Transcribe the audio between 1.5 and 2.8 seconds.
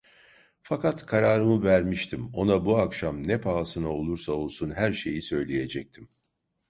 vermiştim, ona bu